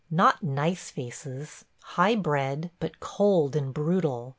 [0.09, 4.29] Not nice faces; high bred, but cold and brutal.